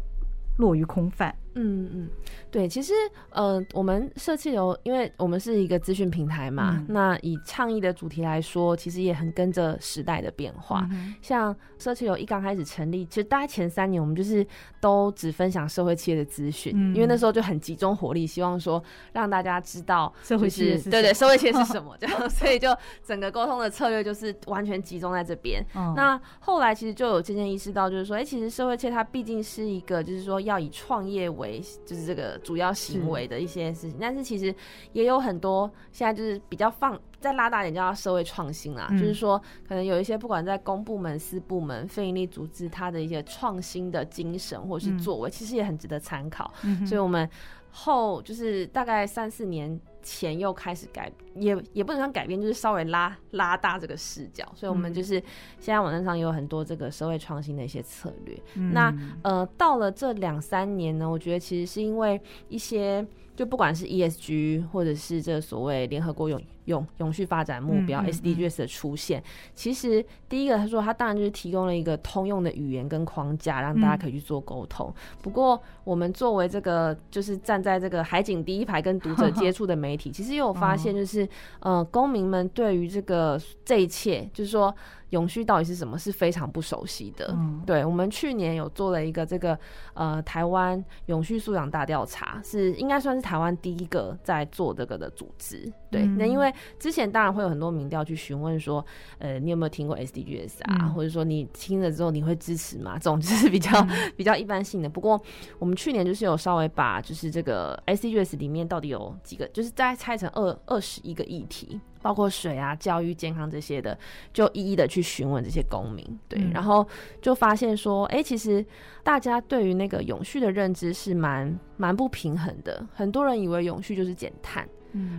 [0.58, 1.34] 落于空泛？
[1.60, 2.10] 嗯嗯，
[2.50, 2.94] 对，其实
[3.32, 10.88] 呃，我们社气流，因为我们是一个资讯平台嘛，嗯、那以倡议的主题来说，其实也很跟着时代的变化。
[10.92, 14.46] 嗯、像社气流一刚开始成立，其实大概前三年，我们就是
[14.80, 18.82] 都只分享社会企业的资讯，嗯、因为那时候就很集中火力，希望说
[19.14, 25.66] 让大家知道社会企业是对对，社会企业是什么 这样，所以就整个沟通的策略就是完全集中在这边。
[25.76, 31.49] 嗯、那后来其实就有渐渐意识到，就是说，哎、欸，其实社会企业它毕竟是一个，就是说要以创业为
[31.86, 34.54] 就是这个主要行为的一些事情，是但是其实
[34.94, 46.54] 也有很多现在就是比较放再拉大点叫社会创新啦，嗯、就是说可能有一些不管在公部门、私部门、非营利组织，它的一些创新的精神或是作为，嗯、其实也很值得参考。
[46.64, 47.30] 嗯、所以我们
[47.72, 49.80] 后就是大概三四年。
[50.02, 55.16] 前又开始改，也也不能算改变，就是稍微拉拉大这个视角，所以我们就是
[55.60, 58.38] 现在网站上也有很多这个社会创新的一些策略。
[58.56, 63.06] 嗯、那呃，到了这两三年呢，我觉得其实是因为一些。
[63.40, 69.24] 就不管是 ESG 或者是这所谓联合国永永永续发展目标 SDGs 的出现，
[69.56, 74.94] 其实第一个他说他当然就是提供了一个通用的语言跟框架，让大家可以去做沟通。
[75.22, 81.26] 不过我们作为这个就是站在这个海景第一排跟读者接触的媒体，其实也有发现 就是
[81.62, 84.76] 呃公民们对于这个这一切就是说。
[85.10, 85.98] 永续到底是什么？
[85.98, 87.34] 是非常不熟悉的。
[87.38, 89.58] 嗯、对，我们去年有做了一个这个
[89.94, 95.72] 呃台湾永续素养大调查，是应该算是台湾第一个在做这个的组织。
[95.92, 98.86] 对，嗯、那因为之前当然会有很多民调去询问说，
[99.18, 100.78] 呃，你有没有听过 SDGs 啊？
[100.82, 102.94] 嗯、或者说你听了之后你会支持吗？
[102.94, 104.90] 这种就是 比较、嗯、比较一般性的。
[104.90, 105.20] 不过
[105.58, 111.80] 我们去年就是有稍微把就是这个 SDGs 里面到底有几个，就是再拆成二二十一个议题。
[112.02, 114.00] 包括水啊、教育、健康这些的，
[114.32, 116.88] 就一一的去询问这些公民，对，嗯、然后
[117.22, 118.66] 就发现说，哎、欸，其实
[119.04, 122.88] 大家对于那个永续的认知是蛮蛮不平衡的。
[122.94, 124.66] 很多人以为永续就是减碳，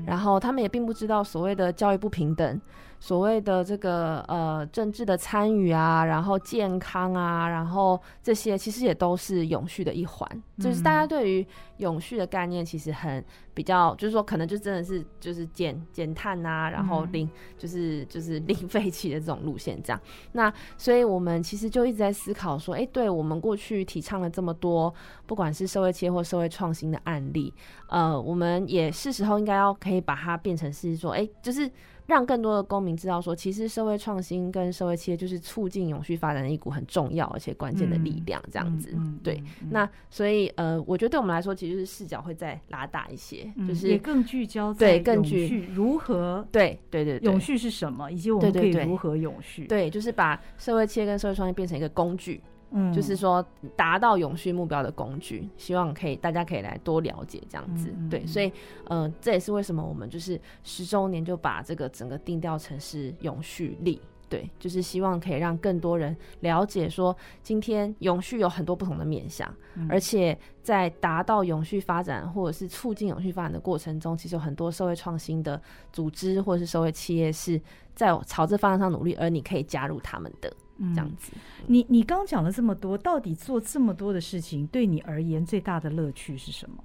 [0.07, 2.61] 然后他们也并不知道所谓的教育不平等。
[3.03, 10.31] 所谓的这个呃政治的参与啊，然后健康啊，然后这些其实也都是永续的一环。
[10.35, 11.47] 嗯、就是大家对于
[11.79, 20.01] 永续的概念其实很比较，就是说可能就真的是就是减减碳啊，然后零、嗯、就是就是 零废弃的这种路线这样。
[20.33, 24.93] 那所以我们其实就一直在思考说，哎，对我们过去提倡了这么多，
[25.27, 27.55] 不管是社会企业或社会创新的案例，
[27.89, 31.71] 呃，我们也是时候应该要可以把它变成是说，哎，就是。
[32.11, 38.91] 让更多的公民知道，说其实社会创新跟社会企业就是促进永续发展的一股很重要而且关键的力量，这样子。
[38.95, 49.67] 嗯、对，嗯、那所以呃，我觉得对我们来说，其实是视角会再拉大一些，嗯、就是也更聚焦在永续，对，更聚如何对对对，对，永续是什么，以及我们可以如何永续。
[49.67, 52.41] 对，就是把社会企业跟社会创新变成一个工具。
[52.73, 58.53] 嗯，就是说达到永续目标的工具，希望可以大家可以来多了解这样子，嗯、对，所以
[58.87, 75.61] 呃，这也是为什么我们就是十周年就把这个整个定调成是永续力，对，就是希望可以让更多人了解说，今天永续有很多不同的面向，嗯、而且在达到永续发展或者是促进永续发展的过程中，其实有很多社会创新的
[75.93, 77.61] 组织或者是社会企业是
[77.97, 80.53] 在朝这方向上努力，而你可以加入他们的。
[80.95, 86.83] 这样子，嗯、你你刚讲了这么多，到底做这么多的事情，对你而言最大的乐趣是什么？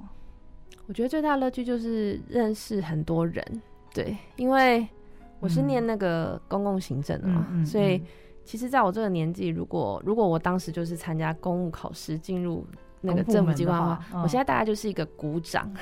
[0.88, 3.44] 我觉得最大的乐趣就是认识很多人，
[3.94, 4.88] 对，因为
[5.40, 8.02] 我是念那个公共行政的嘛，嗯、所以
[8.44, 12.68] 其实在我这个年纪，如果如果我当时就是参加公务考试进入
[13.02, 15.74] 那个政府机关的话，我现在大概就是一个股长，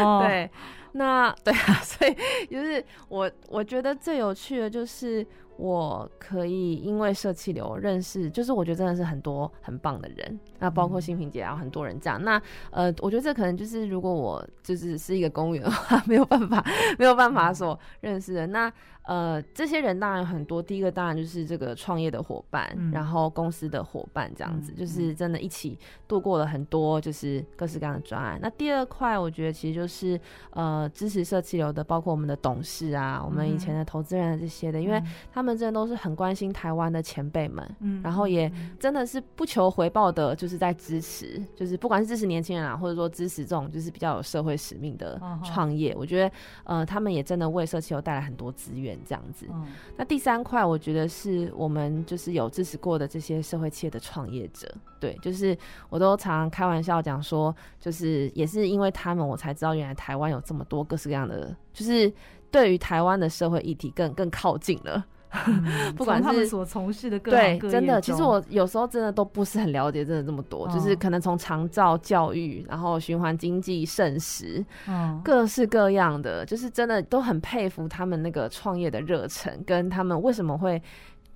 [0.00, 0.50] 哦、 对。
[0.96, 2.16] 那对啊， 所以
[2.48, 5.26] 就是我我觉得最有趣的就是
[5.56, 12.22] 我可以因为社气流认识，就是我觉得真的是很多很棒的人，那包括新平姐啊，很多人这样。
[12.22, 16.64] 那呃，我觉得这可能就是如果我就是是一个公务员的话， 没有办法
[16.98, 18.72] 没有办法所认识的那。
[19.04, 20.62] 呃，这些人当然很多。
[20.62, 25.78] 第一个当然就是这个创业的伙伴，嗯、然后公司的伙伴这样子，嗯、就是真的一起
[26.08, 28.38] 度过了很多就是各式各样的专案。
[28.40, 30.18] 那第二块，我觉得其实就是
[30.52, 38.50] 呃支持社企流的，包括我们的董事啊，嗯、我们以前的投资人这些的，因为他们真的都是很关心台湾的前辈们，嗯，然后也
[38.80, 46.34] 真的是不求回报的，就是在支持，就是不管是支持年轻人啊，或者说支持这种就是比较有社会使命的创业，哦、我觉得
[46.64, 48.93] 呃他们也真的为社企流带来很多资源。
[49.06, 49.66] 这样子，嗯、
[49.96, 55.56] 那第三块我觉得是我们就是有支持过的这些社会企业的创业者，对，就是
[55.88, 62.12] 我都常常开玩笑讲说，就是也是因为他们，我才知道原来台湾有这么多各式各样的，就是
[62.50, 65.04] 对于台湾的社会议题更更靠近了。
[65.46, 80.80] 嗯、 不管是他们所从事的各对，真的，其实我有时候真的都不是很了解，真的这么多，哦、就是可能从长照、教育，然后循环经济、剩食，嗯，各式各样的，就是真的都很佩服他们那个创业的热忱，跟他们为什么会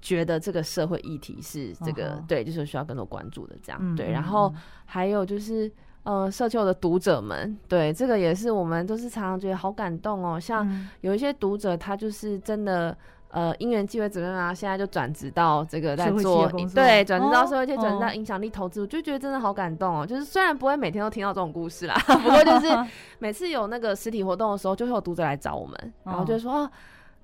[0.01, 4.11] 觉得这个社会议题是这个、哦、对，就是需要更多关注的这样，嗯、对。
[4.11, 5.71] 然后还有就是
[6.05, 12.97] 呃，社企的读者们，对，这个也是我们都是常常觉得好感动哦，像有一些读者他就是真的。
[13.31, 14.55] 呃，因缘机会怎么样啊？
[14.55, 20.07] 现在就转职到这个在做，对，转职到社会界，转职、哦、到影响力投资，我就觉得真的好感动哦。
[20.07, 22.69] 就是虽然不会每天都听到这种故事啦， 不过就是
[23.19, 26.53] 每次有那个实体活动的时候，就会有读者来找我们，然后就说。
[26.53, 26.71] 哦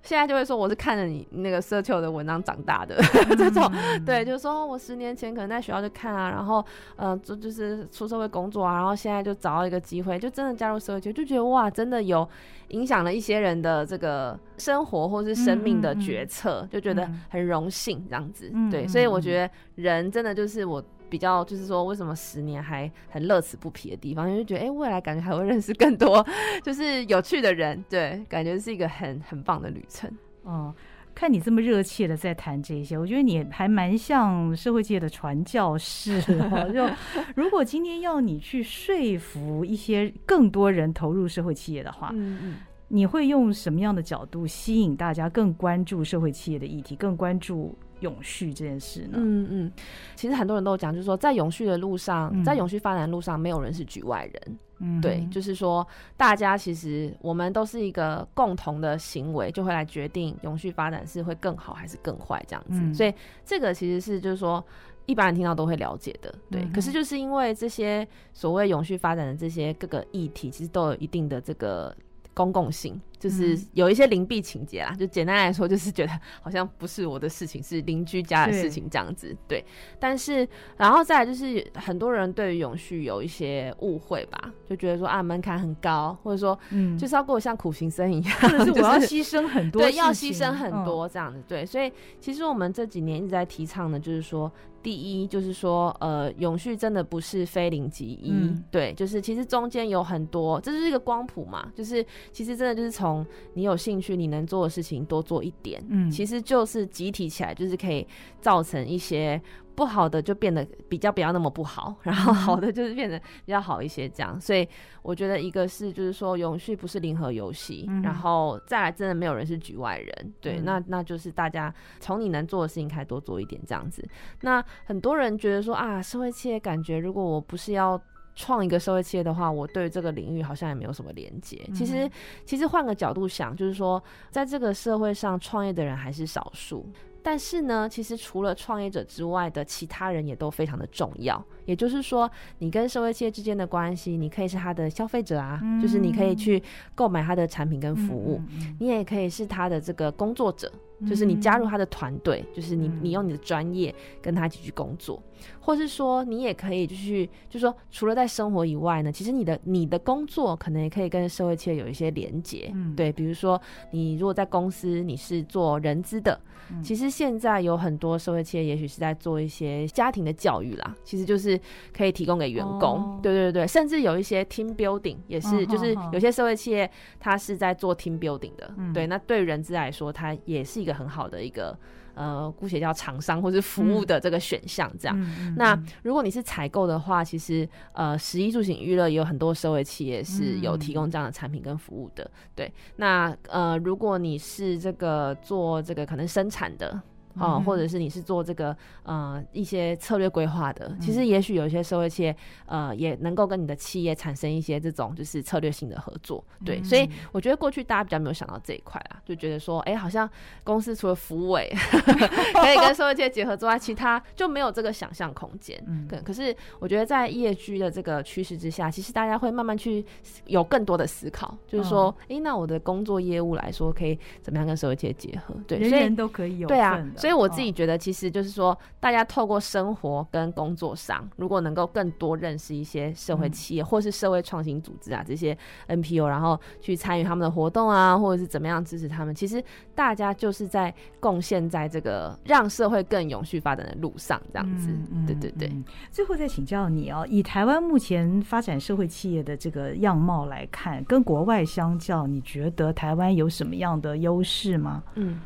[0.05, 2.94] 现在就会说我是看着你那个社求的文章长大的
[3.36, 3.68] 这种，
[4.05, 6.64] 对，就是说我十年前可能在学校就看啊，然后
[6.96, 12.28] 呃，就就是出社会工作啊，然后现在就找到一个机会，就真的加入社会界，就觉得哇，真的有
[12.68, 20.84] 影响了一些人的这个生活或是生命的决策，就觉得很荣幸这样子，对，所以我觉得人真的就是我。
[21.09, 26.24] 比较就是说，为什么十年还很乐此不疲的地方，因为觉得哎、欸，未来感觉还会认识更多
[26.62, 30.11] 就是有趣的人，对，感觉是一个很很棒的旅程。
[30.42, 30.74] 哦，
[31.14, 36.20] 看你这么热切的在谈这些，我觉得你还蛮像社会界的传教士。
[36.72, 36.88] 就
[37.36, 42.55] 如果今天要你去说服一些更多人投入社会企业的话，嗯嗯，
[42.88, 49.14] 你会用什么样的角度吸引大家更关注社会企业的议题，更关注永续这件事呢？
[49.14, 49.72] 嗯嗯，
[50.14, 54.59] 其实很多人都讲，就是说在永续的路上，嗯、在永续发展的路上，没有人是局外人。
[54.80, 55.86] 嗯，对，就是说
[56.16, 62.80] 大家其实我们都是一个共同的行为，就会来决定永续发展是会更好还是更坏这样子。
[62.82, 64.62] 嗯、所以这个其实是就是说
[65.07, 66.34] 一般人听到都会了解的。
[66.50, 71.96] 对，嗯、可是就是因为这些所谓永续发展的这些各个议题，其实都有一定的这个。
[72.36, 76.12] 公共性就是有一些灵璧情节啦，嗯、就简单来说，就是觉得
[76.43, 79.35] 好像不是我的事情，是邻居家的事情这样子。
[79.49, 79.64] 对，对，
[79.99, 80.47] 但是
[80.77, 91.43] 然后再来就是很多人对于永续有一些误会吧，就觉得说啊门槛很高，或者说嗯就是要过像苦行僧一样， 或者是我要 牺牲很多，对，要牺牲很多这样子。
[91.49, 94.53] 对，所以其实我们这几年一直在提倡的，就是说。
[94.85, 108.07] 第一就是说，呃，永续真的不是非零即一，嗯、对，就是其实中间有很多，这就是一个光谱嘛，就是其实真的就是从你有兴趣，你能做的事情多做一点，嗯，其实就是集体起来，就是可以
[108.41, 109.41] 造成一些。
[109.75, 114.41] 不好的就变得比较不要那么不好， 然后好的就是变得比较好一些，这样。
[114.41, 114.66] 所以
[115.03, 124.07] 我觉得一个是就是说永续不是零和游戏，嗯、然后再来真的没有人是局外人，对，嗯、那那就是大家从你能做的事情开始多做一点这样子。
[124.43, 128.01] 那很多人觉得说啊，社会企业感觉如果我不是要
[128.37, 131.64] 创一个社会企业的话，我对这个领域好像也没有什么连接。
[131.68, 132.11] 嗯、其实
[132.45, 136.89] 其实换个角度想，就是说在这个社会上创业的人还是少数。
[137.25, 141.43] 但是呢，其实除了创业者之外的其他人也都非常的重要。
[141.64, 146.62] 也就是说，你跟社会企业之间的关系，你可以是他的消费者啊，嗯、就是你可以去
[146.95, 155.22] 购买他的产品跟服务；嗯、你也可以是他的这个工作者，嗯、就是你加入他的团队，嗯、就是你你用你的专业跟他一起去工作，
[155.61, 162.70] 或是说你也可以就是就是说，除了在生活以外呢，其实你的你的工作可能也可以跟社会企业有一些连结。
[162.74, 166.40] 嗯、对，比如说你如果在公司你是做人资的。
[166.82, 170.96] 其实现在有很多社会企业，也许是在做一些家庭的教育啦。
[171.05, 171.61] 其实就是
[171.94, 176.90] 可以提供给员工，哦、对对对，甚至有一些 team building 也是，哦、就是有些社会企业
[177.20, 178.72] 它是在做 team building 的。
[178.78, 181.76] 嗯、对，那对人资来说，它也是一个很好的一个
[182.14, 185.20] 呃，姑且叫厂商或是服务的这个选项这样。
[185.20, 192.30] 嗯、那如果你是采购的话，其实呃，十一住行娱乐也有很多社会企业是有提供这样的产品跟服务的。
[192.55, 197.03] 对，那呃，如果你是这个做这个可能生产的。
[197.39, 202.35] 哦，或者是你是做这个呃一些策略规划的，其实也许有一些社会企业
[202.66, 210.28] 呃也能够跟你的企业产生一些这种就是策略性的合作，对，嗯、所以我觉得过去大家比较没有想到这一块啊，就觉得说，哎、欸，好像
[210.62, 211.72] 公司除了福委
[212.55, 215.82] 可以跟社会企业结合之外，其他就没有这个想象空间。
[215.87, 220.05] 嗯，可是我觉得在 ESG 的这个趋势之下，其实大家会慢慢去
[220.47, 225.55] 有更多的思考，就是说，哎、嗯欸，那我的工作业务来说，可以怎么样跟社会企业结合？
[225.66, 227.05] 对，人人都可以有对啊。
[227.25, 235.57] 所以我自己觉得，其实就是说，大家透过生活跟工作上，如果能够更多认识一些社会企业或是社会创新组织啊，这些
[235.89, 239.64] NPO，然后去参与他们的活动啊，或者是怎么样支持他们，其实
[239.95, 244.91] 大家就是在贡献在这个让社会更永续发展的路上，这样子。
[245.27, 245.72] 对对对。
[246.11, 255.03] 最后再请教你哦，以台湾目前发展社会企业的这个样貌来看，跟国外相较，你觉得台湾有什么样的优势吗？
[255.14, 255.41] 嗯。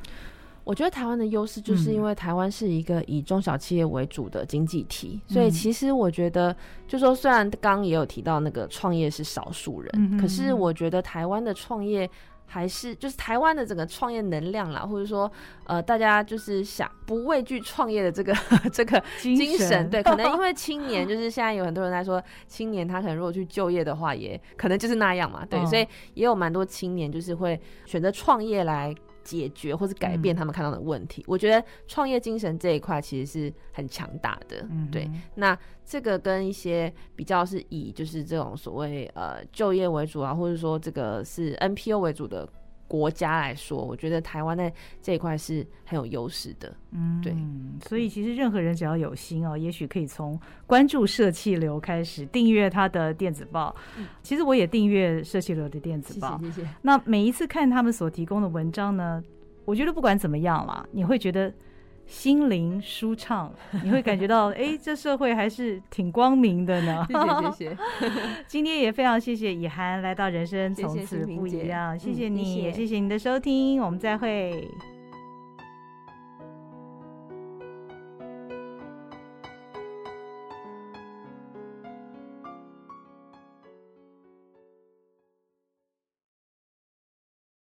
[0.68, 6.54] 我觉得台湾的优势就是因为台湾是一个以中小企业为主的经济体，嗯、所以其实我觉得，
[6.86, 12.06] 就说虽然刚刚也有提到那个创业是少数人，嗯、可是我觉得台湾的创业
[12.44, 15.32] 还是就是台湾的整个创业能量啦，或者说
[15.64, 18.34] 呃，大家就是想不畏惧创业的这个
[18.70, 28.94] 这个精神，精神对，可能因 为青年就是现在有很多人在说，青年他可能如果去就业的话，也可能就是那样嘛，对，哦、所以也有蛮多青年就是会选择创业来。
[29.28, 34.66] 解决或是改变他们看到的问题，嗯、我觉得创业精神这一块其实是很强大的。
[34.70, 42.48] 嗯、对，那这个跟一些比较是以就是这种所谓呃就业为主啊，或者说这个是 NPO 为主的。
[42.88, 46.74] 国家来说，我觉得台湾在这一块是很有优势的。
[46.90, 47.36] 嗯，对，
[47.86, 53.76] 所以其实任何人只要有心哦，也许可以从关注社气流开始，订阅他的电子报。
[53.98, 56.40] 嗯、其实我也订阅社气流的电子报。
[56.42, 56.68] 谢谢。
[56.82, 59.22] 那每一次看他们所提供的文章呢，
[59.64, 61.52] 我觉得不管怎么样啦，你会觉得。
[62.08, 63.52] 心灵舒畅，
[63.84, 67.06] 你会感觉到， 哎，这社会还是挺光明的呢。
[67.08, 67.76] 谢谢谢谢，
[68.48, 74.66] 今天也非常谢谢以涵来到人生从此不一样，谢谢，谢谢你，也谢谢你的收听，我们再会。